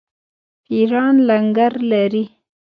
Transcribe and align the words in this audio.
پیران 0.65 1.15
لنګر 1.27 1.73
لري. 1.91 2.23